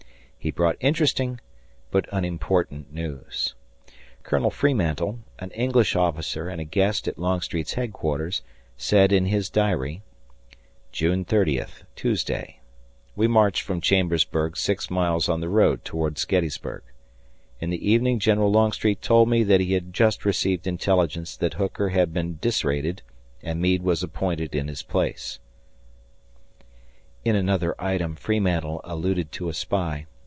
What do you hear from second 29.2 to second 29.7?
to a